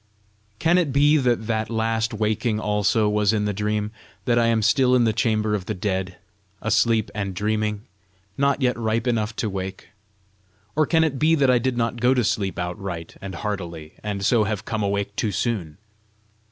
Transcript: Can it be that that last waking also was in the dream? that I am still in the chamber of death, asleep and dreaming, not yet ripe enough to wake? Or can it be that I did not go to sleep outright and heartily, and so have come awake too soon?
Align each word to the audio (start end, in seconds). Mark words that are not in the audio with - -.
Can 0.57 0.79
it 0.79 0.91
be 0.91 1.17
that 1.17 1.45
that 1.45 1.69
last 1.69 2.11
waking 2.11 2.59
also 2.59 3.07
was 3.07 3.31
in 3.33 3.45
the 3.45 3.53
dream? 3.53 3.91
that 4.25 4.39
I 4.39 4.47
am 4.47 4.63
still 4.63 4.95
in 4.95 5.03
the 5.03 5.13
chamber 5.13 5.53
of 5.53 5.67
death, 5.79 6.13
asleep 6.59 7.11
and 7.13 7.35
dreaming, 7.35 7.83
not 8.35 8.63
yet 8.63 8.75
ripe 8.79 9.05
enough 9.05 9.35
to 9.35 9.47
wake? 9.47 9.89
Or 10.75 10.87
can 10.87 11.03
it 11.03 11.19
be 11.19 11.35
that 11.35 11.51
I 11.51 11.59
did 11.59 11.77
not 11.77 12.01
go 12.01 12.15
to 12.15 12.23
sleep 12.23 12.57
outright 12.57 13.15
and 13.21 13.35
heartily, 13.35 13.93
and 14.03 14.25
so 14.25 14.43
have 14.45 14.65
come 14.65 14.81
awake 14.81 15.15
too 15.15 15.31
soon? 15.31 15.77